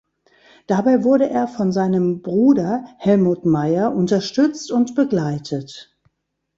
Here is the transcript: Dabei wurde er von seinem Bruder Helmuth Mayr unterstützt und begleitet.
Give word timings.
Dabei 0.65 1.03
wurde 1.03 1.29
er 1.29 1.47
von 1.47 1.71
seinem 1.71 2.23
Bruder 2.23 2.85
Helmuth 2.97 3.45
Mayr 3.45 3.93
unterstützt 3.93 4.71
und 4.71 4.95
begleitet. 4.95 5.95